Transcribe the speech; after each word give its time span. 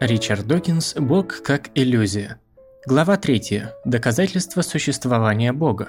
Ричард 0.00 0.46
Докинс 0.46 0.94
«Бог 0.94 1.42
как 1.42 1.70
иллюзия». 1.74 2.38
Глава 2.86 3.16
3. 3.16 3.64
Доказательства 3.84 4.62
существования 4.62 5.52
Бога. 5.52 5.88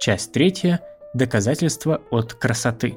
Часть 0.00 0.32
3. 0.32 0.78
Доказательства 1.14 2.02
от 2.10 2.34
красоты. 2.34 2.96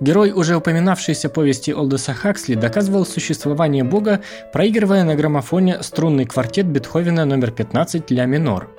Герой 0.00 0.32
уже 0.32 0.56
упоминавшейся 0.56 1.28
повести 1.28 1.72
Олдеса 1.72 2.14
Хаксли 2.14 2.54
доказывал 2.54 3.04
существование 3.04 3.84
Бога, 3.84 4.22
проигрывая 4.50 5.04
на 5.04 5.14
граммофоне 5.14 5.82
струнный 5.82 6.24
квартет 6.24 6.66
Бетховена 6.66 7.26
номер 7.26 7.50
15 7.50 8.10
ля 8.10 8.24
минор. 8.24 8.70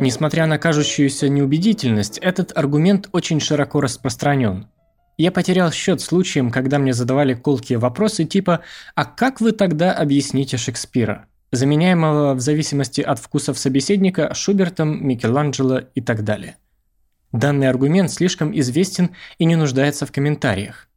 Несмотря 0.00 0.44
на 0.44 0.58
кажущуюся 0.58 1.30
неубедительность, 1.30 2.18
этот 2.18 2.54
аргумент 2.54 3.08
очень 3.12 3.40
широко 3.40 3.80
распространен– 3.80 4.66
я 5.18 5.32
потерял 5.32 5.70
счет 5.72 6.00
случаям, 6.00 6.50
когда 6.50 6.78
мне 6.78 6.94
задавали 6.94 7.34
колкие 7.34 7.78
вопросы 7.78 8.24
типа 8.24 8.60
«А 8.94 9.04
как 9.04 9.40
вы 9.40 9.52
тогда 9.52 9.92
объясните 9.92 10.56
Шекспира?» 10.56 11.26
заменяемого 11.50 12.34
в 12.34 12.40
зависимости 12.40 13.00
от 13.00 13.18
вкусов 13.18 13.58
собеседника 13.58 14.32
Шубертом, 14.34 15.06
Микеланджело 15.06 15.80
и 15.94 16.00
так 16.00 16.24
далее. 16.24 16.56
Данный 17.32 17.68
аргумент 17.68 18.10
слишком 18.10 18.58
известен 18.58 19.10
и 19.38 19.44
не 19.44 19.56
нуждается 19.56 20.06
в 20.06 20.12
комментариях. 20.12 20.88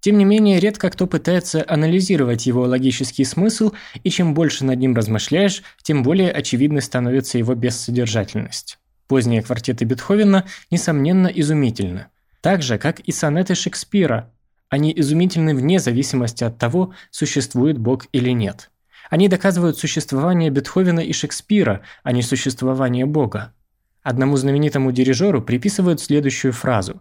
Тем 0.00 0.18
не 0.18 0.24
менее, 0.24 0.58
редко 0.58 0.90
кто 0.90 1.06
пытается 1.06 1.64
анализировать 1.66 2.46
его 2.46 2.62
логический 2.62 3.24
смысл, 3.24 3.72
и 4.02 4.10
чем 4.10 4.34
больше 4.34 4.64
над 4.64 4.78
ним 4.80 4.96
размышляешь, 4.96 5.62
тем 5.82 6.02
более 6.02 6.32
очевидной 6.32 6.82
становится 6.82 7.38
его 7.38 7.54
бессодержательность. 7.54 8.78
Поздние 9.06 9.42
квартеты 9.42 9.84
Бетховена, 9.84 10.44
несомненно, 10.70 11.28
изумительны. 11.28 12.06
Так 12.42 12.60
же, 12.60 12.76
как 12.76 13.00
и 13.00 13.12
сонеты 13.12 13.54
Шекспира. 13.54 14.30
Они 14.68 14.92
изумительны 14.94 15.54
вне 15.54 15.78
зависимости 15.78 16.42
от 16.42 16.58
того, 16.58 16.92
существует 17.10 17.78
Бог 17.78 18.06
или 18.12 18.30
нет. 18.30 18.70
Они 19.10 19.28
доказывают 19.28 19.78
существование 19.78 20.50
Бетховена 20.50 21.02
и 21.02 21.12
Шекспира, 21.12 21.82
а 22.02 22.12
не 22.12 22.22
существование 22.22 23.06
Бога. 23.06 23.54
Одному 24.02 24.36
знаменитому 24.36 24.90
дирижеру 24.90 25.40
приписывают 25.40 26.00
следующую 26.00 26.52
фразу 26.52 27.00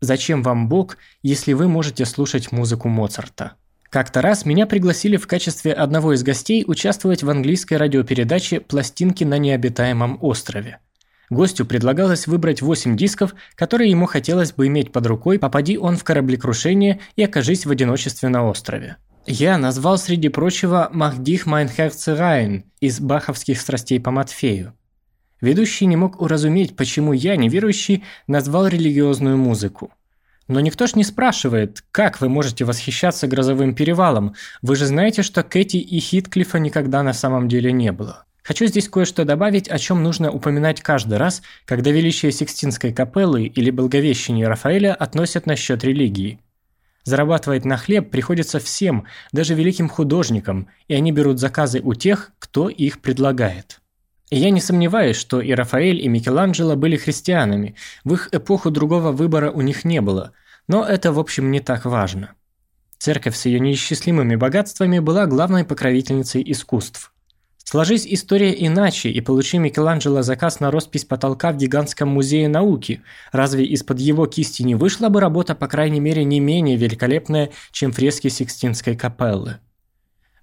«Зачем 0.00 0.42
вам 0.42 0.68
Бог, 0.68 0.98
если 1.22 1.52
вы 1.52 1.68
можете 1.68 2.04
слушать 2.04 2.50
музыку 2.50 2.88
Моцарта?» 2.88 3.52
Как-то 3.88 4.20
раз 4.20 4.44
меня 4.44 4.66
пригласили 4.66 5.16
в 5.16 5.28
качестве 5.28 5.72
одного 5.72 6.14
из 6.14 6.24
гостей 6.24 6.64
участвовать 6.66 7.22
в 7.22 7.30
английской 7.30 7.74
радиопередаче 7.74 8.58
«Пластинки 8.58 9.22
на 9.22 9.38
необитаемом 9.38 10.18
острове». 10.20 10.80
Гостю 11.30 11.64
предлагалось 11.64 12.26
выбрать 12.26 12.62
8 12.62 12.96
дисков, 12.96 13.34
которые 13.54 13.90
ему 13.90 14.06
хотелось 14.06 14.52
бы 14.52 14.66
иметь 14.66 14.92
под 14.92 15.06
рукой, 15.06 15.38
попади 15.38 15.78
он 15.78 15.96
в 15.96 16.04
кораблекрушение 16.04 17.00
и 17.16 17.22
окажись 17.22 17.66
в 17.66 17.70
одиночестве 17.70 18.28
на 18.28 18.46
острове. 18.46 18.96
Я 19.26 19.56
назвал 19.56 19.98
среди 19.98 20.28
прочего 20.28 20.90
«Mache 20.92 21.23
dich, 21.23 21.46
mein 21.46 21.76
Herze, 21.76 22.20
rein» 22.20 22.64
из 22.80 23.00
баховских 23.00 23.60
страстей 23.60 24.00
по 24.00 24.10
Матфею. 24.10 24.74
Ведущий 25.40 25.86
не 25.86 25.96
мог 25.96 26.20
уразуметь, 26.20 26.76
почему 26.76 27.12
я, 27.12 27.36
неверующий, 27.36 28.04
назвал 28.26 28.66
религиозную 28.66 29.36
музыку. 29.36 29.92
Но 30.48 30.60
никто 30.60 30.86
ж 30.86 30.96
не 30.96 31.04
спрашивает, 31.04 31.84
как 31.92 32.20
вы 32.20 32.28
можете 32.28 32.64
восхищаться 32.64 33.26
грозовым 33.26 33.74
перевалом, 33.74 34.34
вы 34.60 34.76
же 34.76 34.86
знаете, 34.86 35.22
что 35.22 35.42
Кэти 35.42 35.76
и 35.76 35.98
Хитклифа 36.00 36.58
никогда 36.58 37.02
на 37.02 37.12
самом 37.12 37.48
деле 37.48 37.72
не 37.72 37.92
было. 37.92 38.24
Хочу 38.42 38.66
здесь 38.66 38.88
кое-что 38.88 39.24
добавить, 39.24 39.68
о 39.68 39.78
чем 39.78 40.02
нужно 40.02 40.30
упоминать 40.32 40.80
каждый 40.80 41.18
раз, 41.18 41.42
когда 41.64 41.90
величие 41.90 42.32
Сикстинской 42.32 42.92
капеллы 42.92 43.44
или 43.44 43.70
Благовещение 43.70 44.48
Рафаэля 44.48 44.94
относят 44.94 45.46
на 45.46 45.54
счет 45.54 45.84
религии. 45.84 46.40
Зарабатывать 47.04 47.64
на 47.64 47.76
хлеб 47.76 48.10
приходится 48.10 48.58
всем, 48.58 49.06
даже 49.32 49.54
великим 49.54 49.88
художникам, 49.88 50.68
и 50.88 50.94
они 50.94 51.12
берут 51.12 51.38
заказы 51.38 51.80
у 51.80 51.94
тех, 51.94 52.32
кто 52.38 52.68
их 52.68 53.00
предлагает. 53.00 53.80
И 54.30 54.38
я 54.38 54.50
не 54.50 54.60
сомневаюсь, 54.60 55.16
что 55.16 55.40
и 55.40 55.52
Рафаэль, 55.52 56.00
и 56.00 56.08
Микеланджело 56.08 56.74
были 56.74 56.96
христианами, 56.96 57.74
в 58.02 58.14
их 58.14 58.28
эпоху 58.32 58.70
другого 58.70 59.12
выбора 59.12 59.50
у 59.50 59.60
них 59.60 59.84
не 59.84 60.00
было, 60.00 60.32
но 60.68 60.84
это 60.84 61.12
в 61.12 61.18
общем 61.18 61.50
не 61.50 61.60
так 61.60 61.84
важно. 61.84 62.32
Церковь 62.98 63.36
с 63.36 63.46
ее 63.46 63.60
неисчислимыми 63.60 64.36
богатствами 64.36 65.00
была 65.00 65.26
главной 65.26 65.64
покровительницей 65.64 66.42
искусств. 66.50 67.12
Сложись 67.72 68.06
история 68.06 68.54
иначе 68.66 69.08
и 69.08 69.22
получи 69.22 69.56
Микеланджело 69.56 70.20
заказ 70.20 70.60
на 70.60 70.70
роспись 70.70 71.06
потолка 71.06 71.52
в 71.52 71.56
гигантском 71.56 72.06
музее 72.06 72.46
науки. 72.46 73.00
Разве 73.32 73.64
из-под 73.64 73.98
его 73.98 74.26
кисти 74.26 74.62
не 74.62 74.74
вышла 74.74 75.08
бы 75.08 75.20
работа, 75.20 75.54
по 75.54 75.68
крайней 75.68 75.98
мере, 75.98 76.22
не 76.22 76.38
менее 76.38 76.76
великолепная, 76.76 77.48
чем 77.70 77.90
фрески 77.90 78.28
Сикстинской 78.28 78.94
капеллы? 78.94 79.56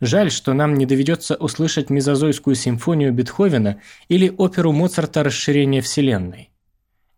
Жаль, 0.02 0.32
что 0.32 0.54
нам 0.54 0.74
не 0.74 0.88
доведется 0.88 1.36
услышать 1.36 1.92
мезозойскую 1.92 2.56
симфонию 2.56 3.14
Бетховена 3.14 3.78
или 4.08 4.34
оперу 4.36 4.72
Моцарта 4.72 5.24
«Расширение 5.24 5.84
Вселенной». 5.84 6.50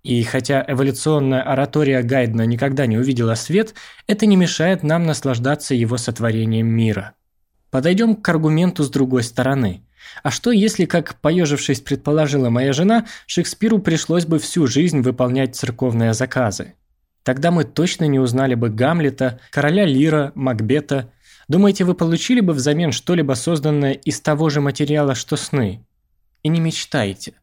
И 0.04 0.22
хотя 0.24 0.66
эволюционная 0.68 1.42
оратория 1.42 2.02
Гайдна 2.02 2.46
никогда 2.46 2.86
не 2.86 2.98
увидела 2.98 3.36
свет, 3.36 3.76
это 4.08 4.26
не 4.26 4.36
мешает 4.36 4.84
нам 4.84 5.06
наслаждаться 5.06 5.74
его 5.74 5.96
сотворением 5.96 6.68
мира. 6.68 7.14
Подойдем 7.70 8.18
к 8.18 8.28
аргументу 8.28 8.84
с 8.84 8.90
другой 8.90 9.24
стороны– 9.24 9.86
а 10.24 10.32
что, 10.32 10.52
если, 10.52 10.86
как 10.86 11.20
поежившись 11.20 11.82
предположила 11.82 12.50
моя 12.50 12.74
жена, 12.74 13.06
Шекспиру 13.26 13.80
пришлось 13.80 14.26
бы 14.26 14.40
всю 14.40 14.68
жизнь 14.68 15.02
выполнять 15.02 15.56
церковные 15.56 16.14
заказы? 16.14 16.76
Тогда 17.24 17.52
мы 17.52 17.64
точно 17.64 18.06
не 18.06 18.20
узнали 18.20 18.56
бы 18.56 18.70
Гамлета, 18.70 19.40
короля 19.52 19.86
Лира, 19.86 20.32
Макбета. 20.36 21.12
Думаете, 21.48 21.84
вы 21.84 21.94
получили 21.94 22.40
бы 22.40 22.54
взамен 22.54 22.92
что-либо 22.92 23.34
созданное 23.34 23.94
из 23.94 24.20
того 24.22 24.50
же 24.50 24.62
материала, 24.62 25.16
что 25.16 25.36
сны? 25.36 25.86
И 26.44 26.50
не 26.50 26.60
мечтайте. 26.60 27.34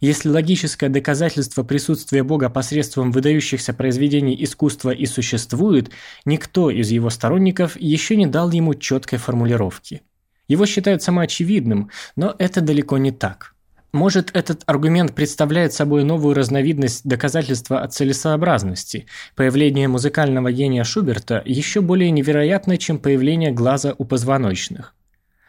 Если 0.00 0.28
логическое 0.28 0.88
доказательство 0.88 1.62
присутствия 1.62 2.22
Бога 2.22 2.50
посредством 2.50 3.10
выдающихся 3.10 3.74
произведений 3.74 4.36
искусства 4.44 4.90
и 4.90 5.06
существует, 5.06 5.90
никто 6.24 6.70
из 6.70 6.90
его 6.90 7.10
сторонников 7.10 7.78
еще 7.80 8.16
не 8.16 8.26
дал 8.26 8.50
ему 8.50 8.74
четкой 8.74 9.18
формулировки. 9.18 10.02
Его 10.48 10.66
считают 10.66 11.02
самоочевидным, 11.02 11.90
но 12.16 12.34
это 12.38 12.60
далеко 12.60 12.98
не 12.98 13.12
так. 13.12 13.54
Может, 13.92 14.30
этот 14.34 14.62
аргумент 14.66 15.14
представляет 15.14 15.72
собой 15.72 16.04
новую 16.04 16.34
разновидность 16.34 17.04
доказательства 17.04 17.80
о 17.80 17.88
целесообразности. 17.88 19.06
Появление 19.34 19.88
музыкального 19.88 20.52
гения 20.52 20.84
Шуберта 20.84 21.42
еще 21.46 21.80
более 21.80 22.10
невероятно, 22.10 22.76
чем 22.76 22.98
появление 22.98 23.50
глаза 23.50 23.94
у 23.96 24.04
позвоночных. 24.04 24.94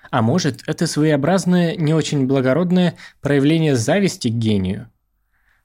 А 0.10 0.22
может, 0.22 0.62
это 0.68 0.88
своеобразное, 0.88 1.76
не 1.76 1.94
очень 1.94 2.28
благородное 2.28 2.96
проявление 3.22 3.76
зависти 3.76 4.30
к 4.30 4.34
гению. 4.34 4.90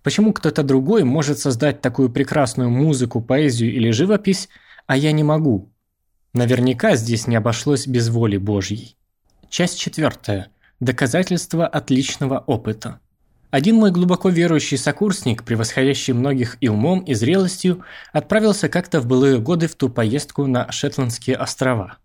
Почему 0.03 0.33
кто-то 0.33 0.63
другой 0.63 1.05
может 1.05 1.39
создать 1.39 1.81
такую 1.81 2.11
прекрасную 2.11 2.71
музыку, 2.71 3.23
поэзию 3.23 3.73
или 3.73 3.91
живопись, 3.91 4.49
а 4.87 4.97
я 4.97 5.13
не 5.13 5.23
могу? 5.23 5.73
Наверняка 6.35 6.97
здесь 6.97 7.27
не 7.27 7.37
обошлось 7.37 7.87
без 7.87 8.09
воли 8.09 8.37
Божьей. 8.37 8.97
Часть 9.57 9.79
четвертая. 9.79 10.49
Доказательства 10.81 11.65
отличного 11.65 12.41
опыта. 12.41 12.99
Один 13.53 13.77
мой 13.77 13.93
глубоко 13.93 14.29
верующий 14.29 14.77
сокурсник, 14.77 15.45
превосходящий 15.45 16.13
многих 16.13 16.57
и 16.61 16.67
умом, 16.67 17.03
и 17.03 17.15
зрелостью, 17.15 17.85
отправился 18.13 18.69
как-то 18.69 19.01
в 19.01 19.07
былые 19.07 19.39
годы 19.39 19.69
в 19.69 19.77
ту 19.77 19.91
поездку 19.91 20.49
на 20.49 20.73
Шетландские 20.73 21.37
острова. 21.37 21.99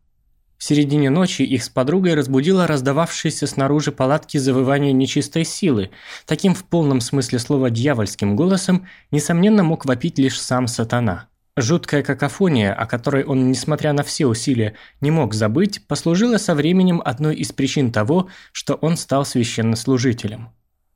В 0.59 0.63
середине 0.63 1.09
ночи 1.09 1.41
их 1.41 1.63
с 1.63 1.69
подругой 1.69 2.13
разбудило 2.13 2.67
раздававшееся 2.67 3.47
снаружи 3.47 3.91
палатки 3.91 4.37
завывание 4.37 4.93
нечистой 4.93 5.43
силы. 5.43 5.89
Таким 6.27 6.53
в 6.53 6.63
полном 6.63 7.01
смысле 7.01 7.39
слова 7.39 7.71
дьявольским 7.71 8.35
голосом, 8.35 8.85
несомненно, 9.09 9.63
мог 9.63 9.85
вопить 9.85 10.19
лишь 10.19 10.39
сам 10.39 10.67
сатана. 10.67 11.28
Жуткая 11.61 12.03
какофония, 12.03 12.73
о 12.73 12.85
которой 12.85 13.23
он, 13.23 13.49
несмотря 13.49 13.93
на 13.93 14.03
все 14.03 14.25
усилия, 14.27 14.75
не 15.01 15.11
мог 15.11 15.33
забыть, 15.33 15.85
послужила 15.87 16.37
со 16.37 16.55
временем 16.55 17.01
одной 17.03 17.35
из 17.35 17.51
причин 17.51 17.91
того, 17.91 18.29
что 18.51 18.75
он 18.75 18.97
стал 18.97 19.25
священнослужителем. 19.25 20.49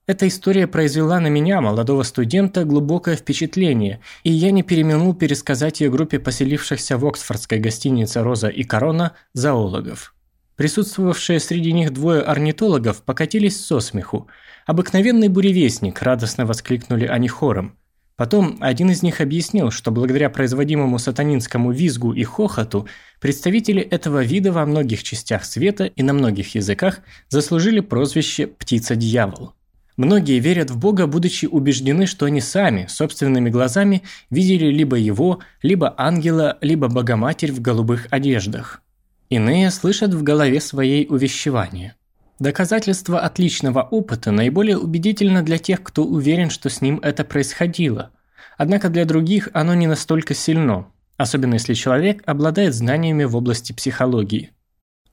Эта 0.06 0.28
история 0.28 0.68
произвела 0.68 1.20
на 1.20 1.28
меня, 1.28 1.62
молодого 1.62 2.04
студента, 2.04 2.66
глубокое 2.66 3.16
впечатление, 3.16 4.02
и 4.24 4.32
я 4.32 4.52
не 4.52 4.64
переменул 4.64 5.14
пересказать 5.14 5.82
ее 5.82 5.90
группе 5.90 6.20
поселившихся 6.20 6.98
в 6.98 7.06
Оксфордской 7.06 7.60
гостинице 7.60 8.22
«Роза 8.22 8.50
и 8.50 8.64
корона» 8.64 9.14
зоологов. 9.34 10.14
Присутствовавшие 10.56 11.40
среди 11.40 11.72
них 11.72 11.94
двое 11.94 12.22
орнитологов 12.22 13.02
покатились 13.02 13.66
со 13.66 13.80
смеху. 13.80 14.28
«Обыкновенный 14.66 15.30
буревестник!»– 15.30 16.02
радостно 16.02 16.46
воскликнули 16.46 17.06
они 17.06 17.28
хором– 17.28 17.78
Потом 18.16 18.58
один 18.60 18.92
из 18.92 19.02
них 19.02 19.22
объяснил, 19.22 19.72
что 19.72 19.90
благодаря 19.90 20.30
производимому 20.30 21.00
сатанинскому 21.00 21.72
визгу 21.72 22.14
и 22.14 22.24
хохоту 22.24 22.88
представители 23.20 23.82
этого 23.82 24.24
вида 24.24 24.52
во 24.52 24.66
многих 24.66 25.02
частях 25.02 25.46
света 25.46 25.86
и 25.86 26.04
на 26.04 26.14
многих 26.14 26.54
языках 26.54 27.00
заслужили 27.30 27.80
прозвище 27.80 28.46
«птица-дьявол». 28.48 29.54
Многие 29.96 30.40
верят 30.40 30.72
в 30.72 30.78
Бога, 30.78 31.06
будучи 31.06 31.46
убеждены, 31.46 32.08
что 32.08 32.26
они 32.26 32.42
сами, 32.42 32.88
собственными 32.88 33.50
глазами, 33.50 34.04
видели 34.32 34.66
либо 34.68 34.96
его, 34.96 35.40
либо 35.62 35.94
ангела, 35.98 36.58
либо 36.62 36.88
Богоматерь 36.88 37.52
в 37.52 37.62
голубых 37.62 38.08
одеждах. 38.10 38.82
Иные 39.30 39.70
слышат 39.70 40.14
в 40.14 40.24
голове 40.24 40.60
своей 40.62 41.06
увещевания. 41.08 41.96
Доказательство 42.44 43.22
отличного 43.22 43.84
опыта 43.84 44.32
наиболее 44.32 44.78
убедительно 44.78 45.44
для 45.44 45.58
тех, 45.58 45.82
кто 45.82 46.04
уверен, 46.04 46.50
что 46.50 46.70
с 46.70 46.82
ним 46.82 47.00
это 47.02 47.24
происходило. 47.24 48.12
Однако 48.58 48.90
для 48.90 49.06
других 49.06 49.48
оно 49.54 49.74
не 49.76 49.88
настолько 49.88 50.34
сильно, 50.34 50.88
особенно 51.16 51.54
если 51.54 51.74
человек 51.74 52.22
обладает 52.26 52.74
знаниями 52.74 53.24
в 53.24 53.38
области 53.38 53.72
психологии. 53.72 54.52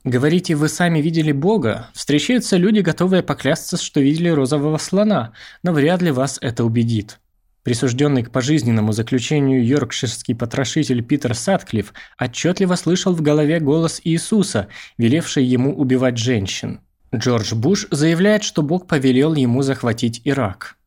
Говорите, 0.03 0.55
вы 0.55 0.67
сами 0.67 0.99
видели 0.99 1.31
Бога? 1.31 1.87
Встречаются 1.93 2.57
люди, 2.57 2.79
готовые 2.79 3.23
поклясться, 3.23 3.77
что 3.77 4.01
видели 4.01 4.27
розового 4.27 4.77
слона, 4.77 5.31
но 5.63 5.71
вряд 5.71 6.01
ли 6.01 6.11
вас 6.11 6.37
это 6.41 6.65
убедит. 6.65 7.21
Присужденный 7.63 8.23
к 8.23 8.31
пожизненному 8.31 8.91
заключению 8.91 9.65
йоркширский 9.65 10.35
потрошитель 10.35 11.01
Питер 11.01 11.33
Сатклифф 11.33 11.93
отчетливо 12.19 12.75
слышал 12.75 13.13
в 13.13 13.21
голове 13.21 13.61
голос 13.61 14.01
Иисуса, 14.03 14.67
велевший 14.97 15.45
ему 15.45 15.73
убивать 15.73 16.17
женщин. 16.17 16.81
Джордж 17.13 17.53
Буш 17.53 17.87
заявляет, 17.91 18.43
что 18.43 18.61
Бог 18.61 18.87
повелел 18.87 19.33
ему 19.33 19.63
захватить 19.63 20.21
Ирак. 20.23 20.77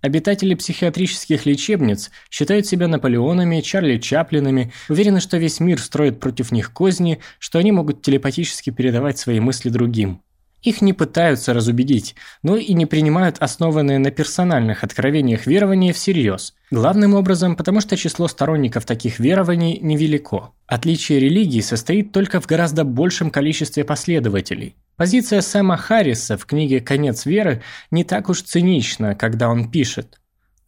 Обитатели 0.00 0.54
психиатрических 0.54 1.44
лечебниц 1.44 2.10
считают 2.30 2.66
себя 2.66 2.88
Наполеонами, 2.88 3.60
Чарли 3.60 3.98
Чаплинами, 3.98 4.72
уверены, 4.88 5.20
что 5.20 5.36
весь 5.36 5.60
мир 5.60 5.80
строит 5.80 6.20
против 6.20 6.52
них 6.52 6.72
козни, 6.72 7.20
что 7.38 7.58
они 7.58 7.72
могут 7.72 8.02
телепатически 8.02 8.70
передавать 8.70 9.18
свои 9.18 9.40
мысли 9.40 9.68
другим. 9.68 10.22
Их 10.62 10.82
не 10.82 10.92
пытаются 10.92 11.54
разубедить, 11.54 12.14
но 12.42 12.56
и 12.56 12.74
не 12.74 12.84
принимают 12.84 13.36
основанные 13.38 13.98
на 13.98 14.10
персональных 14.10 14.84
откровениях 14.84 15.46
верования 15.46 15.92
всерьез. 15.92 16.54
Главным 16.70 17.14
образом, 17.14 17.56
потому 17.56 17.80
что 17.80 17.96
число 17.96 18.28
сторонников 18.28 18.84
таких 18.84 19.18
верований 19.18 19.78
невелико. 19.80 20.50
Отличие 20.66 21.18
религии 21.18 21.60
состоит 21.60 22.12
только 22.12 22.40
в 22.40 22.46
гораздо 22.46 22.84
большем 22.84 23.30
количестве 23.30 23.84
последователей. 23.84 24.76
Позиция 24.96 25.40
Сэма 25.40 25.78
Харриса 25.78 26.36
в 26.36 26.44
книге 26.44 26.80
«Конец 26.80 27.24
веры» 27.24 27.62
не 27.90 28.04
так 28.04 28.28
уж 28.28 28.42
цинична, 28.42 29.14
когда 29.14 29.48
он 29.48 29.70
пишет 29.70 30.20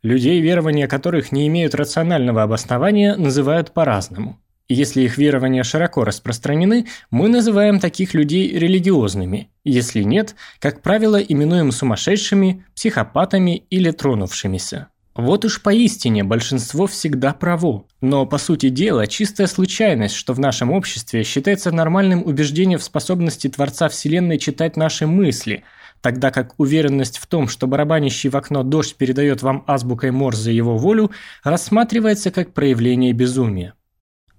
«Людей, 0.03 0.41
верования 0.41 0.89
которых 0.89 1.33
не 1.33 1.47
имеют 1.49 1.75
рационального 1.75 2.43
обоснования, 2.43 3.15
называют 3.15 3.73
по-разному. 3.73 4.41
Если 4.69 5.03
их 5.03 5.19
верования 5.19 5.65
широко 5.65 6.05
распространены, 6.05 6.87
мы 7.11 7.29
называем 7.29 7.81
таких 7.81 8.15
людей 8.15 8.57
религиозными. 8.57 9.51
Если 9.65 10.03
нет, 10.03 10.35
как 10.61 10.83
правило, 10.83 11.17
именуем 11.17 11.73
сумасшедшими, 11.73 12.65
психопатами 12.75 13.65
или 13.71 13.91
тронувшимися. 13.91 14.89
Вот 15.15 15.45
уж 15.45 15.61
поистине 15.61 16.25
большинство 16.25 16.87
всегда 16.87 17.35
право. 17.35 17.85
Но 18.01 18.25
по 18.25 18.39
сути 18.39 18.71
дела 18.71 19.07
чистая 19.07 19.47
случайность, 19.47 20.15
что 20.15 20.33
в 20.33 20.41
нашем 20.41 20.71
обществе 20.71 21.23
считается 21.23 21.71
нормальным 21.71 22.25
убеждением 22.25 22.79
в 22.79 22.83
способности 22.83 23.49
Творца 23.49 23.91
Вселенной 23.91 24.39
читать 24.39 24.79
наши 24.79 25.07
мысли, 25.07 25.65
тогда 26.01 26.31
как 26.31 26.59
уверенность 26.59 27.19
в 27.19 27.27
том, 27.27 27.47
что 27.47 27.67
барабанящий 27.67 28.31
в 28.31 28.37
окно 28.37 28.63
дождь 28.63 28.97
передает 28.97 29.43
вам 29.43 29.65
азбукой 29.67 30.13
Морзе 30.13 30.55
его 30.55 30.79
волю, 30.79 31.11
рассматривается 31.45 32.31
как 32.31 32.55
проявление 32.55 33.13
безумия. 33.13 33.75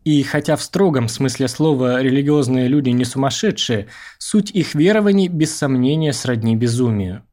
И 0.03 0.21
хотя 0.23 0.55
в 0.55 0.63
строгом 0.63 1.07
смысле 1.07 1.47
слова 1.47 2.01
религиозные 2.01 2.67
люди 2.67 2.89
не 2.89 3.05
сумасшедшие, 3.05 3.87
суть 4.17 4.51
их 4.51 4.75
верований 4.75 5.27
без 5.27 5.55
сомнения 5.55 6.13
сродни 6.13 6.55
безумию 6.55 7.23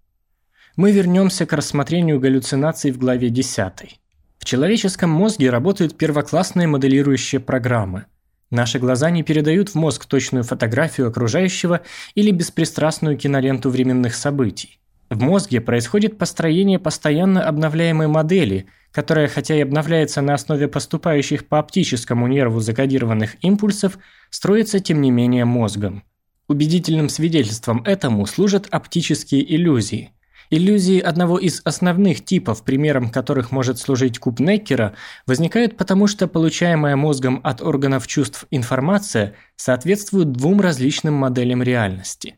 мы 0.80 0.92
вернемся 0.92 1.44
к 1.44 1.52
рассмотрению 1.52 2.20
галлюцинаций 2.20 2.90
в 2.90 2.96
главе 2.96 3.28
10. 3.28 4.00
В 4.38 4.44
человеческом 4.46 5.10
мозге 5.10 5.50
работают 5.50 5.98
первоклассные 5.98 6.66
моделирующие 6.66 7.38
программы. 7.38 8.06
Наши 8.50 8.78
глаза 8.78 9.10
не 9.10 9.22
передают 9.22 9.68
в 9.68 9.74
мозг 9.74 10.06
точную 10.06 10.42
фотографию 10.42 11.08
окружающего 11.08 11.82
или 12.14 12.30
беспристрастную 12.30 13.18
киноленту 13.18 13.68
временных 13.68 14.14
событий. 14.14 14.80
В 15.10 15.20
мозге 15.20 15.60
происходит 15.60 16.16
построение 16.16 16.78
постоянно 16.78 17.44
обновляемой 17.44 18.06
модели, 18.06 18.66
которая, 18.92 19.28
хотя 19.28 19.56
и 19.56 19.60
обновляется 19.60 20.20
на 20.20 20.34
основе 20.34 20.68
поступающих 20.68 21.48
по 21.48 21.58
оптическому 21.58 22.26
нерву 22.26 22.60
закодированных 22.60 23.36
импульсов, 23.42 23.98
строится 24.30 24.80
тем 24.80 25.00
не 25.00 25.10
менее 25.10 25.44
мозгом. 25.44 26.02
Убедительным 26.48 27.08
свидетельством 27.08 27.82
этому 27.84 28.26
служат 28.26 28.66
оптические 28.70 29.54
иллюзии– 29.54 30.12
Иллюзии 30.52 30.98
одного 30.98 31.38
из 31.38 31.62
основных 31.64 32.24
типов, 32.24 32.64
примером 32.64 33.10
которых 33.10 33.52
может 33.52 33.78
служить 33.78 34.18
куб 34.18 34.40
Неккера, 34.40 34.96
возникают 35.24 35.76
потому, 35.76 36.08
что 36.08 36.26
получаемая 36.26 36.96
мозгом 36.96 37.40
от 37.44 37.62
органов 37.62 38.08
чувств 38.08 38.46
информация 38.50 39.36
соответствует 39.54 40.32
двум 40.32 40.60
различным 40.60 41.14
моделям 41.14 41.62
реальности. 41.62 42.34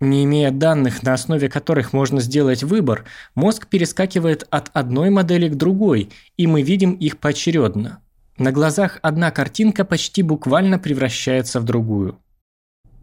Не 0.00 0.24
имея 0.24 0.50
данных, 0.50 1.02
на 1.02 1.14
основе 1.14 1.48
которых 1.48 1.92
можно 1.92 2.20
сделать 2.20 2.62
выбор, 2.62 3.04
мозг 3.34 3.66
перескакивает 3.66 4.46
от 4.50 4.70
одной 4.74 5.08
модели 5.08 5.48
к 5.48 5.54
другой, 5.54 6.10
и 6.36 6.46
мы 6.46 6.62
видим 6.62 6.92
их 6.92 7.18
поочередно. 7.18 8.00
На 8.36 8.52
глазах 8.52 8.98
одна 9.00 9.30
картинка 9.30 9.86
почти 9.86 10.22
буквально 10.22 10.78
превращается 10.78 11.60
в 11.60 11.64
другую. 11.64 12.18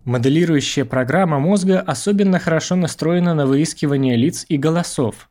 Моделирующая 0.05 0.85
программа 0.85 1.39
мозга 1.39 1.79
особенно 1.79 2.37
хорошо 2.37 2.75
настроена 2.75 3.33
на 3.33 3.47
выискивание 3.47 4.15
лиц 4.15 4.45
и 4.47 4.57
голосов. 4.57 5.29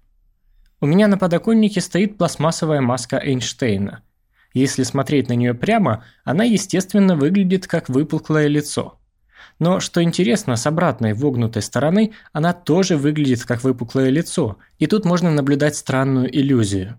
У 0.81 0.87
меня 0.87 1.06
на 1.06 1.19
подоконнике 1.19 1.81
стоит 1.81 2.19
пластмассовая 2.19 2.81
маска 2.81 3.20
Эйнштейна. 3.23 4.03
Если 4.53 4.82
смотреть 4.82 5.29
на 5.29 5.35
нее 5.35 5.55
прямо, 5.55 6.05
она 6.25 6.43
естественно 6.43 7.14
выглядит 7.14 7.69
как 7.69 7.88
выпуклое 7.88 8.49
лицо. 8.49 8.99
Но 9.58 9.80
что 9.80 10.02
интересно, 10.02 10.56
с 10.56 10.66
обратной 10.66 11.12
вогнутой 11.14 11.62
стороны 11.62 12.12
она 12.32 12.52
тоже 12.52 12.96
выглядит 12.96 13.44
как 13.44 13.62
выпуклое 13.64 14.10
лицо, 14.10 14.56
и 14.78 14.86
тут 14.86 15.04
можно 15.04 15.30
наблюдать 15.30 15.76
странную 15.76 16.34
иллюзию. 16.36 16.98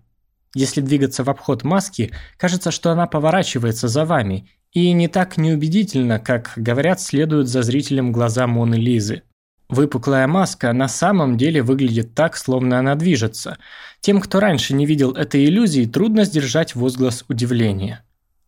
Если 0.54 0.80
двигаться 0.80 1.24
в 1.24 1.30
обход 1.30 1.64
маски, 1.64 2.12
кажется, 2.36 2.70
что 2.70 2.90
она 2.90 3.06
поворачивается 3.06 3.88
за 3.88 4.04
вами, 4.04 4.48
и 4.72 4.92
не 4.92 5.08
так 5.08 5.36
неубедительно, 5.36 6.18
как, 6.18 6.52
говорят, 6.56 7.00
следуют 7.00 7.48
за 7.48 7.62
зрителем 7.62 8.12
глаза 8.12 8.46
Моны 8.46 8.74
Лизы. 8.74 9.22
Выпуклая 9.68 10.26
маска 10.26 10.72
на 10.72 10.88
самом 10.88 11.36
деле 11.36 11.62
выглядит 11.62 12.14
так, 12.14 12.36
словно 12.36 12.78
она 12.78 12.94
движется. 12.94 13.58
Тем, 14.00 14.20
кто 14.20 14.40
раньше 14.40 14.74
не 14.74 14.84
видел 14.84 15.12
этой 15.12 15.44
иллюзии, 15.46 15.86
трудно 15.86 16.24
сдержать 16.24 16.74
возглас 16.74 17.24
удивления. 17.28 18.04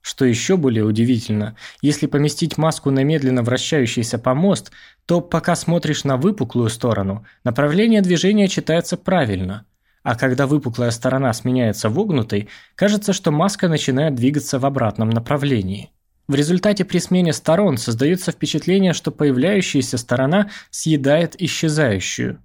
Что 0.07 0.25
еще 0.25 0.57
более 0.57 0.85
удивительно, 0.85 1.57
если 1.83 2.07
поместить 2.07 2.59
маску 2.59 2.93
на 2.93 3.03
медленно 3.03 3.43
вращающийся 3.43 4.21
помост, 4.21 4.71
то 5.05 5.21
пока 5.21 5.57
смотришь 5.57 6.05
на 6.05 6.17
выпуклую 6.17 6.69
сторону, 6.71 7.27
направление 7.43 8.03
движения 8.03 8.47
читается 8.47 8.97
правильно. 8.97 9.67
А 10.05 10.15
когда 10.15 10.47
выпуклая 10.47 10.93
сторона 10.93 11.33
сменяется 11.33 11.89
вогнутой, 11.89 12.49
кажется, 12.77 13.13
что 13.13 13.33
маска 13.33 13.67
начинает 13.67 14.15
двигаться 14.15 14.61
в 14.61 14.65
обратном 14.65 15.11
направлении. 15.11 15.91
В 16.29 16.37
результате 16.37 16.85
при 16.85 16.99
смене 16.99 17.33
сторон 17.33 17.77
создается 17.77 18.31
впечатление, 18.31 18.93
что 18.93 19.11
появляющаяся 19.11 19.99
сторона 19.99 20.51
съедает 20.71 21.35
исчезающую. 21.43 22.41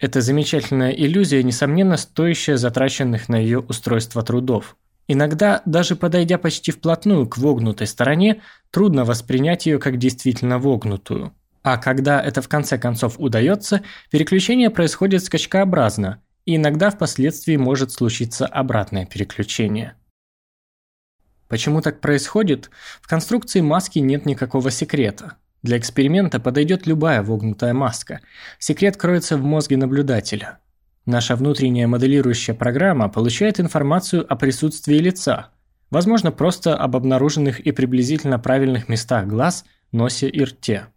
Эта 0.00 0.20
замечательная 0.20 0.90
иллюзия, 0.90 1.44
несомненно, 1.44 1.96
стоящая 1.96 2.56
затраченных 2.56 3.28
на 3.28 3.36
ее 3.36 3.60
устройство 3.60 4.24
трудов. 4.24 4.76
Иногда, 5.08 5.62
даже 5.64 5.96
подойдя 5.96 6.36
почти 6.36 6.70
вплотную 6.70 7.26
к 7.26 7.38
вогнутой 7.38 7.86
стороне, 7.86 8.42
трудно 8.70 9.06
воспринять 9.06 9.64
ее 9.64 9.78
как 9.78 9.96
действительно 9.96 10.58
вогнутую. 10.58 11.34
А 11.62 11.78
когда 11.78 12.22
это 12.22 12.42
в 12.42 12.48
конце 12.48 12.78
концов 12.78 13.16
удается, 13.18 13.82
переключение 14.10 14.68
происходит 14.68 15.24
скачкообразно, 15.24 16.22
и 16.44 16.56
иногда 16.56 16.90
впоследствии 16.90 17.56
может 17.56 17.90
случиться 17.90 18.46
обратное 18.46 19.06
переключение. 19.06 19.94
Почему 21.48 21.80
так 21.80 22.00
происходит? 22.00 22.70
В 23.00 23.08
конструкции 23.08 23.62
маски 23.62 23.98
нет 24.00 24.26
никакого 24.26 24.70
секрета. 24.70 25.38
Для 25.62 25.78
эксперимента 25.78 26.38
подойдет 26.38 26.86
любая 26.86 27.22
вогнутая 27.22 27.72
маска. 27.72 28.20
Секрет 28.58 28.98
кроется 28.98 29.38
в 29.38 29.42
мозге 29.42 29.78
наблюдателя. 29.78 30.58
Наша 31.08 31.36
внутренняя 31.36 31.86
моделирующая 31.86 32.54
программа 32.54 33.08
получает 33.08 33.60
информацию 33.60 34.30
о 34.30 34.36
присутствии 34.36 34.98
лица, 34.98 35.48
возможно, 35.88 36.30
просто 36.30 36.76
об 36.76 36.96
обнаруженных 36.96 37.60
и 37.60 37.72
приблизительно 37.72 38.38
правильных 38.38 38.90
местах 38.90 39.26
глаз, 39.26 39.64
носе 39.90 40.28
и 40.28 40.44
рте. 40.44 40.88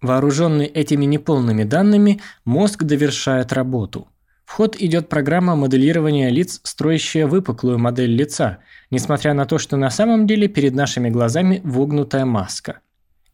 Вооруженный 0.00 0.66
этими 0.66 1.04
неполными 1.04 1.62
данными, 1.62 2.20
мозг 2.44 2.82
довершает 2.82 3.52
работу. 3.52 4.08
В 4.44 4.50
ход 4.50 4.74
идет 4.80 5.08
программа 5.08 5.54
моделирования 5.54 6.30
лиц, 6.30 6.58
строящая 6.64 7.28
выпуклую 7.28 7.78
модель 7.78 8.16
лица, 8.16 8.58
несмотря 8.90 9.32
на 9.32 9.44
то, 9.44 9.58
что 9.58 9.76
на 9.76 9.90
самом 9.90 10.26
деле 10.26 10.48
перед 10.48 10.74
нашими 10.74 11.08
глазами 11.08 11.60
вогнутая 11.62 12.24
маска. 12.24 12.80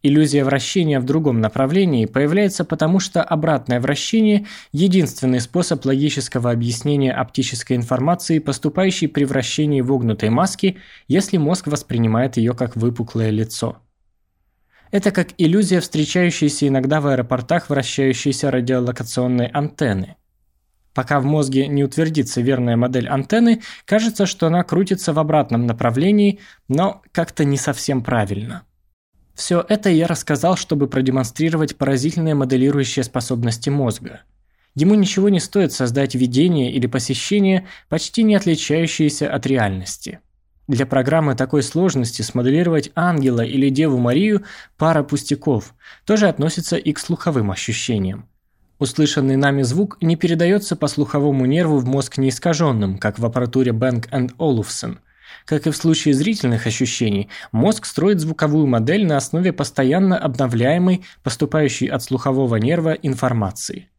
Иллюзия 0.01 0.45
вращения 0.45 0.97
в 1.01 1.03
другом 1.03 1.41
направлении 1.41 2.05
появляется 2.05 2.63
потому, 2.63 3.01
что 3.01 3.21
обратное 3.21 3.81
вращение– 3.81 4.45
единственный 4.71 5.41
способ 5.41 5.85
логического 5.85 6.51
объяснения 6.51 7.11
оптической 7.11 7.75
информации, 7.75 8.39
поступающей 8.39 9.09
при 9.09 9.25
вращении 9.25 9.81
вогнутой 9.81 10.29
маски, 10.29 10.77
если 11.09 11.35
мозг 11.35 11.67
воспринимает 11.67 12.37
ее 12.37 12.53
как 12.53 12.77
выпуклое 12.77 13.29
лицо. 13.29 13.79
Это 14.91 15.11
как 15.11 15.29
иллюзия, 15.37 15.81
встречающаяся 15.81 16.69
иногда 16.69 17.01
в 17.01 17.07
аэропортах 17.07 17.69
вращающейся 17.69 18.51
радиолокационной 18.51 19.47
антенны. 19.47 20.15
Пока 20.93 21.19
в 21.19 21.25
мозге 21.25 21.67
не 21.67 21.83
утвердится 21.83 22.39
верная 22.39 22.77
модель 22.77 23.09
антенны, 23.09 23.61
кажется, 23.83 24.25
что 24.25 24.47
она 24.47 24.63
крутится 24.63 25.11
в 25.11 25.19
обратном 25.19 25.67
направлении, 25.67 26.39
но 26.69 27.01
как-то 27.11 27.43
не 27.43 27.57
совсем 27.57 28.01
правильно. 28.01 28.63
Все 29.39 29.65
это 29.69 29.89
я 29.89 30.05
рассказал, 30.05 30.57
чтобы 30.57 30.87
продемонстрировать 30.87 31.77
поразительные 31.77 32.35
моделирующие 32.35 33.05
способности 33.05 33.69
мозга. 33.69 34.23
Ему 34.75 34.95
ничего 34.95 35.29
не 35.29 35.39
стоит 35.39 35.71
создать 35.71 36.13
видение 36.13 36.73
или 36.73 36.87
посещение, 36.87 37.65
почти 37.87 38.23
не 38.23 38.35
отличающиеся 38.35 39.33
от 39.33 39.47
реальности. 39.47 40.19
Для 40.67 40.85
программы 40.85 41.35
такой 41.35 41.63
сложности 41.63 42.21
смоделировать 42.21 42.91
ангела 42.95 43.39
или 43.39 43.69
Деву 43.69 43.97
Марию– 43.97 44.43
пара 44.77 45.03
пустяков, 45.03 45.73
тоже 46.03 46.27
относится 46.27 46.75
и 46.75 46.91
к 46.91 46.99
слуховым 46.99 47.49
ощущениям. 47.49 48.27
Услышанный 48.77 49.37
нами 49.37 49.61
звук 49.61 49.99
не 50.01 50.17
передается 50.17 50.75
по 50.75 50.87
слуховому 50.87 51.45
нерву 51.45 51.77
в 51.77 51.85
мозг 51.85 52.17
неискаженным, 52.17 52.97
как 52.97 53.19
в 53.19 53.25
аппаратуре 53.25 53.71
Bang 53.71 54.35
Olufsen. 54.37 54.97
Как 55.45 55.67
и 55.67 55.71
в 55.71 55.75
случае 55.75 56.13
зрительных 56.13 56.67
ощущений, 56.67 57.29
мозг 57.51 57.85
строит 57.85 58.19
звуковую 58.19 58.67
модель 58.67 59.05
на 59.05 59.17
основе 59.17 59.53
постоянно 59.53 60.17
обновляемой, 60.17 61.05
поступающей 61.23 61.87
от 61.87 62.03
слухового 62.03 62.55
нерва 62.57 62.93
информации. 62.93 63.89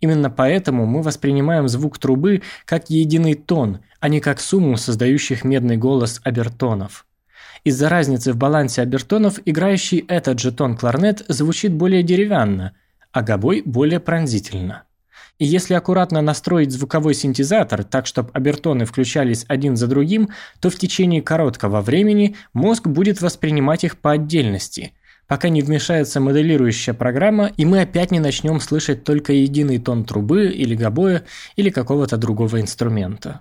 Именно 0.00 0.30
поэтому 0.30 0.84
мы 0.86 1.02
воспринимаем 1.02 1.68
звук 1.68 1.98
трубы 1.98 2.42
как 2.64 2.90
единый 2.90 3.34
тон, 3.34 3.80
а 4.00 4.08
не 4.08 4.20
как 4.20 4.40
сумму 4.40 4.76
создающих 4.76 5.44
медный 5.44 5.76
голос 5.76 6.20
обертонов. 6.24 7.06
Из-за 7.64 7.88
разницы 7.88 8.32
в 8.32 8.36
балансе 8.36 8.82
обертонов 8.82 9.38
играющий 9.44 10.04
этот 10.08 10.40
же 10.40 10.50
тон 10.50 10.76
кларнет 10.76 11.24
звучит 11.28 11.72
более 11.72 12.02
деревянно– 12.02 12.74
а 13.12 13.22
гобой 13.22 13.62
более 13.64 14.00
пронзительно. 14.00 14.84
И 15.38 15.44
если 15.44 15.74
аккуратно 15.74 16.20
настроить 16.20 16.72
звуковой 16.72 17.14
синтезатор 17.14 17.84
так, 17.84 18.06
чтобы 18.06 18.30
обертоны 18.32 18.84
включались 18.84 19.44
один 19.48 19.76
за 19.76 19.86
другим, 19.86 20.30
то 20.60 20.70
в 20.70 20.76
течение 20.76 21.22
короткого 21.22 21.80
времени 21.80 22.36
мозг 22.52 22.86
будет 22.86 23.20
воспринимать 23.20 23.84
их 23.84 23.98
по 23.98 24.12
отдельности, 24.12 24.92
пока 25.26 25.48
не 25.48 25.62
вмешается 25.62 26.20
моделирующая 26.20 26.94
программа, 26.94 27.50
и 27.56 27.64
мы 27.64 27.80
опять 27.80 28.10
не 28.10 28.20
начнем 28.20 28.60
слышать 28.60 29.04
только 29.04 29.32
единый 29.32 29.78
тон 29.78 30.04
трубы 30.04 30.46
или 30.46 30.74
гобоя 30.76 31.24
или 31.56 31.70
какого-то 31.70 32.16
другого 32.16 32.60
инструмента. 32.60 33.40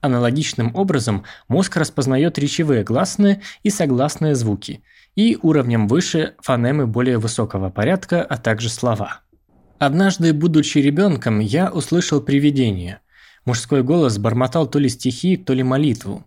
Аналогичным 0.00 0.74
образом 0.76 1.24
мозг 1.48 1.76
распознает 1.76 2.38
речевые 2.38 2.84
гласные 2.84 3.42
и 3.64 3.70
согласные 3.70 4.34
звуки– 4.34 4.82
и 5.18 5.36
уровнем 5.42 5.88
выше 5.88 6.34
фонемы 6.38 6.86
более 6.86 7.18
высокого 7.18 7.70
порядка, 7.70 8.22
а 8.22 8.36
также 8.36 8.68
слова. 8.68 9.22
Однажды, 9.78 10.32
будучи 10.32 10.78
ребенком, 10.78 11.38
я 11.38 11.70
услышал 11.70 12.20
привидение. 12.20 12.98
Мужской 13.44 13.84
голос 13.84 14.18
бормотал 14.18 14.66
то 14.66 14.80
ли 14.80 14.88
стихи, 14.88 15.36
то 15.36 15.52
ли 15.54 15.62
молитву. 15.62 16.24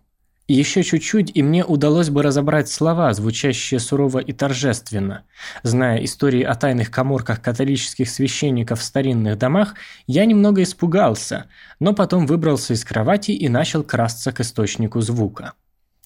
Еще 0.48 0.82
чуть-чуть, 0.82 1.30
и 1.34 1.42
мне 1.42 1.64
удалось 1.64 2.08
бы 2.08 2.22
разобрать 2.22 2.68
слова, 2.68 3.12
звучащие 3.12 3.78
сурово 3.78 4.18
и 4.18 4.32
торжественно. 4.32 5.24
Зная 5.62 6.02
истории 6.02 6.42
о 6.42 6.54
тайных 6.54 6.90
коморках 6.90 7.40
католических 7.40 8.08
священников 8.08 8.80
в 8.80 8.82
старинных 8.82 9.38
домах, 9.38 9.74
я 10.06 10.24
немного 10.24 10.62
испугался, 10.62 11.46
но 11.78 11.92
потом 11.92 12.26
выбрался 12.26 12.72
из 12.72 12.84
кровати 12.84 13.32
и 13.32 13.48
начал 13.48 13.82
красться 13.82 14.32
к 14.32 14.40
источнику 14.40 15.00
звука. 15.00 15.52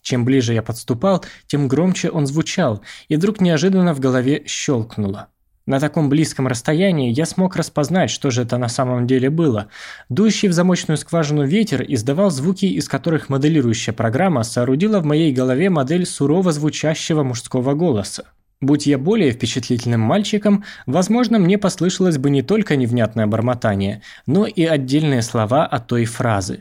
Чем 0.02 0.24
ближе 0.24 0.52
я 0.52 0.62
подступал, 0.62 1.24
тем 1.46 1.66
громче 1.66 2.10
он 2.10 2.26
звучал, 2.26 2.82
и 3.08 3.16
вдруг 3.16 3.40
неожиданно 3.40 3.94
в 3.94 4.00
голове 4.00 4.42
щелкнуло. 4.46 5.28
На 5.66 5.80
таком 5.80 6.08
близком 6.08 6.46
расстоянии 6.46 7.12
я 7.12 7.26
смог 7.26 7.56
распознать, 7.56 8.10
что 8.10 8.30
же 8.30 8.42
это 8.42 8.56
на 8.56 8.68
самом 8.68 9.08
деле 9.08 9.30
было. 9.30 9.66
Дующий 10.08 10.48
в 10.48 10.52
замочную 10.52 10.96
скважину 10.96 11.44
ветер 11.44 11.84
издавал 11.86 12.30
звуки, 12.30 12.66
из 12.66 12.88
которых 12.88 13.28
моделирующая 13.28 13.92
программа 13.92 14.44
соорудила 14.44 15.00
в 15.00 15.04
моей 15.04 15.32
голове 15.32 15.68
модель 15.68 16.06
сурово 16.06 16.52
звучащего 16.52 17.24
мужского 17.24 17.74
голоса. 17.74 18.26
Будь 18.60 18.86
я 18.86 18.96
более 18.96 19.32
впечатлительным 19.32 20.00
мальчиком, 20.00 20.64
возможно, 20.86 21.38
мне 21.40 21.58
послышалось 21.58 22.16
бы 22.16 22.30
не 22.30 22.42
только 22.42 22.76
невнятное 22.76 23.26
бормотание, 23.26 24.02
но 24.26 24.46
и 24.46 24.64
отдельные 24.64 25.20
слова 25.20 25.66
от 25.66 25.88
той 25.88 26.04
фразы. 26.04 26.60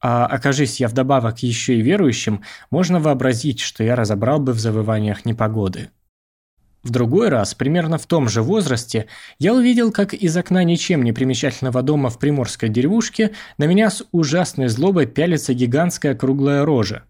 А 0.00 0.26
окажись 0.26 0.80
я 0.80 0.88
вдобавок 0.88 1.40
еще 1.40 1.74
и 1.76 1.82
верующим, 1.82 2.42
можно 2.70 3.00
вообразить, 3.00 3.60
что 3.60 3.82
я 3.82 3.96
разобрал 3.96 4.38
бы 4.38 4.52
в 4.52 4.60
завываниях 4.60 5.24
непогоды. 5.24 5.90
В 6.84 6.90
другой 6.90 7.30
раз, 7.30 7.54
примерно 7.54 7.96
в 7.96 8.04
том 8.04 8.28
же 8.28 8.42
возрасте, 8.42 9.06
я 9.38 9.54
увидел, 9.54 9.90
как 9.90 10.12
из 10.12 10.36
окна 10.36 10.62
ничем 10.64 11.02
не 11.02 11.12
примечательного 11.12 11.80
дома 11.80 12.10
в 12.10 12.18
приморской 12.18 12.68
деревушке 12.68 13.30
на 13.56 13.64
меня 13.64 13.88
с 13.88 14.04
ужасной 14.12 14.68
злобой 14.68 15.06
пялится 15.06 15.54
гигантская 15.54 16.14
круглая 16.14 16.64
рожа. 16.66 17.04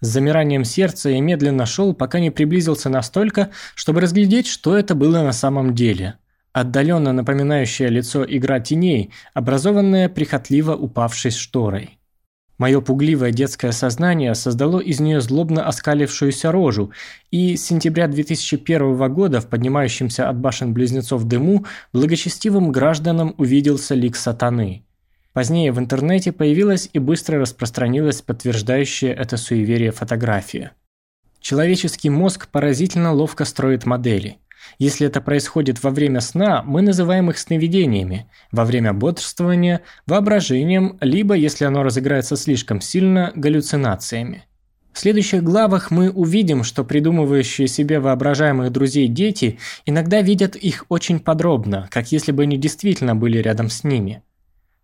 С 0.00 0.06
замиранием 0.06 0.64
сердца 0.64 1.10
я 1.10 1.20
медленно 1.20 1.66
шел, 1.66 1.92
пока 1.92 2.20
не 2.20 2.30
приблизился 2.30 2.88
настолько, 2.88 3.50
чтобы 3.74 4.00
разглядеть, 4.00 4.46
что 4.46 4.76
это 4.78 4.94
было 4.94 5.22
на 5.22 5.32
самом 5.32 5.74
деле. 5.74 6.14
Отдаленно 6.52 7.12
напоминающее 7.12 7.90
лицо 7.90 8.24
игра 8.26 8.60
теней, 8.60 9.12
образованная 9.34 10.08
прихотливо 10.08 10.74
упавшей 10.74 11.32
шторой. 11.32 11.97
Мое 12.58 12.80
пугливое 12.80 13.30
детское 13.30 13.70
сознание 13.70 14.34
создало 14.34 14.80
из 14.80 14.98
нее 14.98 15.20
злобно 15.20 15.64
оскалившуюся 15.64 16.50
рожу, 16.50 16.90
и 17.30 17.56
с 17.56 17.64
сентября 17.64 18.08
2001 18.08 19.14
года 19.14 19.40
в 19.40 19.46
поднимающемся 19.46 20.28
от 20.28 20.36
башен-близнецов 20.38 21.22
дыму 21.22 21.66
благочестивым 21.92 22.72
гражданам 22.72 23.34
увиделся 23.38 23.94
лик 23.94 24.16
сатаны. 24.16 24.82
Позднее 25.32 25.70
в 25.70 25.78
интернете 25.78 26.32
появилась 26.32 26.90
и 26.92 26.98
быстро 26.98 27.38
распространилась 27.38 28.22
подтверждающая 28.22 29.12
это 29.12 29.36
суеверие 29.36 29.92
фотография. 29.92 30.72
Человеческий 31.40 32.10
мозг 32.10 32.48
поразительно 32.48 33.12
ловко 33.12 33.44
строит 33.44 33.86
модели– 33.86 34.38
если 34.78 35.06
это 35.06 35.20
происходит 35.20 35.82
во 35.82 35.90
время 35.90 36.20
сна, 36.20 36.62
мы 36.64 36.82
называем 36.82 37.30
их 37.30 37.38
сновидениями, 37.38 38.26
во 38.52 38.64
время 38.64 38.92
бодрствования– 38.92 39.82
воображением, 40.06 40.98
либо, 41.00 41.34
если 41.34 41.64
оно 41.64 41.82
разыграется 41.82 42.36
слишком 42.36 42.80
сильно, 42.80 43.32
галлюцинациями. 43.34 44.44
В 44.92 44.98
следующих 44.98 45.44
главах 45.44 45.90
мы 45.90 46.10
увидим, 46.10 46.64
что 46.64 46.84
придумывающие 46.84 47.68
себе 47.68 48.00
воображаемых 48.00 48.72
друзей 48.72 49.06
дети 49.06 49.58
иногда 49.86 50.22
видят 50.22 50.56
их 50.56 50.86
очень 50.88 51.20
подробно, 51.20 51.88
как 51.90 52.10
если 52.10 52.32
бы 52.32 52.42
они 52.42 52.56
действительно 52.56 53.14
были 53.14 53.38
рядом 53.38 53.68
с 53.68 53.84
ними– 53.84 54.22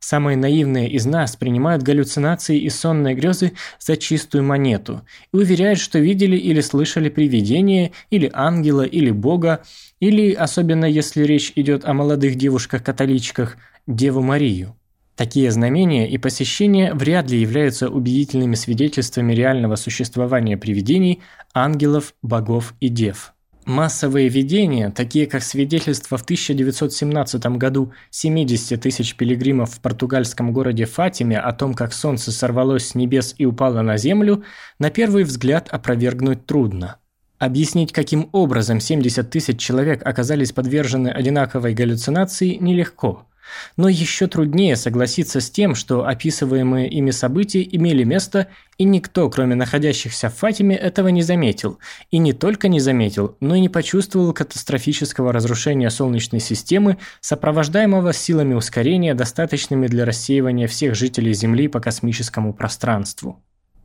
Самые 0.07 0.37
наивные 0.37 0.91
из 0.91 1.07
нас 1.07 1.35
принимают 1.35 1.83
галлюцинации 1.83 2.59
и 2.59 2.69
сонные 2.69 3.15
грезы 3.15 3.55
за 3.79 3.97
чистую 3.97 4.45
монету 4.45 5.01
и 5.33 5.37
уверяют, 5.39 5.79
что 5.79 5.99
видели 5.99 6.37
или 6.37 6.61
слышали 6.61 7.09
привидение, 7.09 7.93
или 8.11 8.31
ангела, 8.35 8.83
или 8.83 9.11
бога, 9.11 9.63
или, 10.01 10.35
особенно 10.35 10.85
если 10.85 11.23
речь 11.25 11.53
идет 11.57 11.87
о 11.87 11.95
молодых 11.95 12.35
девушках-католичках, 12.35 13.57
Деву 13.87 14.21
Марию. 14.21 14.77
Такие 15.17 15.51
знамения 15.51 16.07
и 16.07 16.19
посещения 16.19 16.93
вряд 16.93 17.31
ли 17.31 17.41
являются 17.41 17.89
убедительными 17.89 18.57
свидетельствами 18.57 19.33
реального 19.33 19.77
существования 19.77 20.59
привидений, 20.59 21.23
ангелов, 21.55 22.15
богов 22.21 22.75
и 22.79 22.91
дев. 22.91 23.34
Массовые 23.67 24.29
видения, 24.29 24.91
такие 24.91 25.27
как 25.27 25.43
свидетельство 25.43 26.19
в 26.19 26.23
1917 26.23 27.47
году 27.57 27.93
70 28.11 28.79
тысяч 28.79 29.17
пилигримов 29.17 29.71
в 29.73 29.81
португальском 29.81 30.53
городе 30.53 30.85
Фатиме 30.85 31.39
о 31.39 31.51
том, 31.53 31.73
как 31.73 31.95
солнце 31.95 32.31
сорвалось 32.31 32.89
с 32.89 32.95
небес 32.95 33.35
и 33.39 33.47
упало 33.47 33.81
на 33.81 33.97
землю, 33.97 34.45
на 34.79 34.91
первый 34.91 35.25
взгляд 35.25 35.69
опровергнуть 35.71 36.45
трудно. 36.45 36.97
Объяснить, 37.39 37.93
каким 37.93 38.29
образом 38.33 38.81
70 38.81 39.31
тысяч 39.31 39.59
человек 39.59 40.07
оказались 40.07 40.53
подвержены 40.53 41.09
одинаковой 41.09 41.73
галлюцинации, 41.73 42.57
нелегко– 42.57 43.27
но 43.77 43.89
еще 43.89 44.27
труднее 44.27 44.77
согласиться 44.77 45.41
с 45.41 45.51
тем, 45.51 45.75
что 45.75 46.07
описываемые 46.07 46.89
ими 46.89 47.11
события 47.11 47.63
имели 47.63 48.05
место, 48.05 48.49
и 48.79 48.85
никто, 48.85 49.29
кроме 49.31 49.55
находящихся 49.55 50.29
в 50.29 50.37
Фатиме, 50.37 50.77
этого 50.77 51.09
не 51.09 51.23
заметил. 51.23 51.79
И 52.11 52.19
не 52.19 52.33
только 52.33 52.69
не 52.69 52.81
заметил, 52.81 53.37
но 53.41 53.55
и 53.55 53.61
не 53.61 53.69
почувствовал 53.69 54.33
катастрофического 54.33 55.33
разрушения 55.33 55.91
Солнечной 55.91 56.41
системы, 56.41 56.99
сопровождаемого 57.21 58.13
силами 58.13 58.55
ускорения, 58.55 59.15
достаточными 59.15 59.87
для 59.87 60.05
рассеивания 60.05 60.67
всех 60.67 60.95
жителей 60.95 61.35
Земли 61.35 61.69
по 61.69 61.81
космическому 61.81 62.53
пространству. 62.53 63.43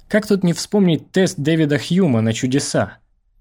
Как 0.07 0.25
тут 0.25 0.43
не 0.43 0.53
вспомнить 0.53 1.11
тест 1.11 1.35
Дэвида 1.37 1.77
Хьюма 1.77 2.21
на 2.21 2.33
чудеса? 2.33 2.97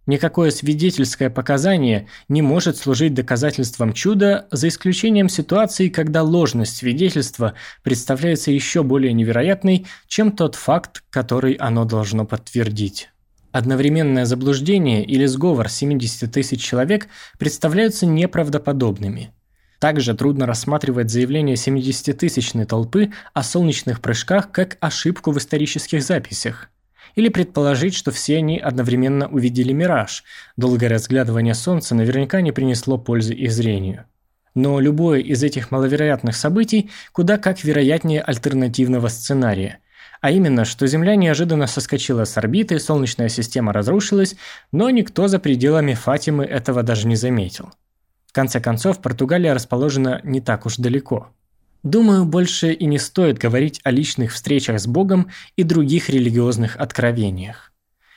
Никакое 0.09 0.51
свидетельское 0.51 1.29
показание 1.29 2.09
не 2.31 2.41
может 2.41 2.79
служить 2.79 3.13
доказательством 3.13 3.93
чуда, 3.93 4.49
за 4.51 4.69
исключением 4.69 5.29
ситуации, 5.29 5.91
когда 5.91 6.23
ложность 6.23 6.79
свидетельства 6.79 7.53
представляется 7.83 8.51
еще 8.51 8.83
более 8.83 9.13
невероятной, 9.13 9.87
чем 10.07 10.33
тот 10.33 10.55
факт, 10.55 11.05
который 11.11 11.53
оно 11.53 11.85
должно 11.85 12.25
подтвердить. 12.25 13.11
Одновременное 13.53 14.25
заблуждение 14.25 15.05
или 15.05 15.27
сговор 15.27 15.69
70 15.69 16.33
тысяч 16.33 16.63
человек 16.63 17.09
представляются 17.39 18.07
неправдоподобными. 18.07 19.35
Также 19.79 20.15
трудно 20.15 20.47
рассматривать 20.47 21.11
заявление 21.11 21.57
70-тысячной 21.57 22.65
толпы 22.65 23.13
о 23.35 23.43
солнечных 23.43 24.01
прыжках 24.01 24.53
как 24.53 24.79
ошибку 24.81 25.33
в 25.33 25.37
исторических 25.39 26.03
записях. 26.03 26.71
Или 27.19 27.31
предположить, 27.31 27.97
что 27.97 28.13
все 28.13 28.37
они 28.37 28.61
одновременно 28.61 29.27
увидели 29.27 29.73
мираж. 29.73 30.23
Долгое 30.57 30.87
разглядывание 30.87 31.53
Солнца 31.53 31.97
наверняка 31.97 32.41
не 32.41 32.53
принесло 32.53 32.97
пользы 32.97 33.35
их 33.35 33.51
зрению. 33.51 34.05
Но 34.55 34.79
любое 34.79 35.19
из 35.19 35.43
этих 35.43 35.73
маловероятных 35.73 36.37
событий 36.37 36.91
куда 37.11 37.37
как 37.37 37.65
вероятнее 37.65 38.23
альтернативного 38.23 39.09
сценария– 39.09 39.81
а 40.21 40.31
именно, 40.33 40.65
что 40.65 40.87
Земля 40.87 41.15
неожиданно 41.15 41.67
соскочила 41.69 42.25
с 42.25 42.37
орбиты, 42.37 42.81
Солнечная 42.81 43.29
система 43.29 43.73
разрушилась, 43.73 44.35
но 44.73 44.91
никто 44.91 45.29
за 45.29 45.39
пределами 45.39 45.95
Фатимы 45.95 46.45
этого 46.45 46.83
даже 46.83 47.07
не 47.07 47.15
заметил. 47.15 47.71
В 48.27 48.33
конце 48.33 48.61
концов, 48.61 49.01
Португалия 49.01 49.55
расположена 49.55 50.21
не 50.25 50.41
так 50.41 50.67
уж 50.67 50.77
далеко. 50.77 51.29
Думаю, 51.83 52.25
больше 52.25 52.73
и 52.73 52.87
не 52.87 52.99
стоит 52.99 53.39
говорить 53.39 53.81
о 53.85 53.91
личных 53.91 54.33
встречах 54.33 54.81
с 54.81 54.87
Богом 54.87 55.31
и 55.57 55.63
других 55.63 56.11
религиозных 56.11 56.77
откровениях. 56.77 57.73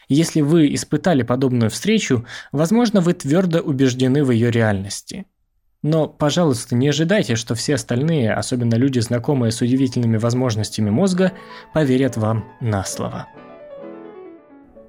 Если 0.07 0.41
вы 0.41 0.73
испытали 0.73 1.23
подобную 1.23 1.69
встречу, 1.69 2.25
возможно, 2.51 3.01
вы 3.01 3.13
твердо 3.13 3.59
убеждены 3.59 4.23
в 4.23 4.31
ее 4.31 4.51
реальности– 4.51 5.25
но, 5.83 6.07
пожалуйста, 6.07 6.75
не 6.75 6.89
ожидайте, 6.89 7.35
что 7.35 7.55
все 7.55 7.75
остальные, 7.75 8.33
особенно 8.33 8.75
люди, 8.75 8.99
знакомые 8.99 9.51
с 9.51 9.61
удивительными 9.61 10.17
возможностями 10.17 10.91
мозга, 10.91 11.31
поверят 11.73 12.17
вам 12.17 12.45
на 12.59 12.83
слово. 12.83 13.27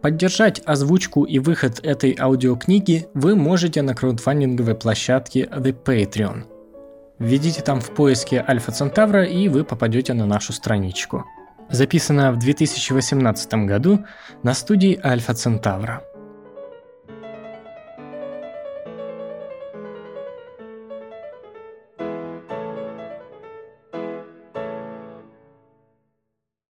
Поддержать 0.03 0.61
озвучку 0.67 1.25
и 1.25 1.39
выход 1.39 1.81
этой 1.83 2.17
аудиокниги 2.19 3.07
вы 3.15 3.37
можете 3.37 3.83
на 3.83 3.95
краудфандинговой 3.95 4.75
площадке 4.75 5.45
The 5.45 5.73
Patreon. 5.73 6.52
Введите 7.19 7.63
там 7.63 7.81
в 7.81 7.91
поиске 7.91 8.45
Альфа 8.47 8.73
Центавра 8.73 9.25
и 9.25 9.49
вы 9.49 9.65
попадете 9.65 10.15
на 10.15 10.27
нашу 10.27 10.53
страничку. 10.53 11.25
Записано 11.71 12.33
в 12.33 12.39
2018 12.39 13.55
году 13.67 14.05
на 14.43 14.55
студии 14.55 15.01
Альфа 15.03 15.35
Центавра. 15.35 16.03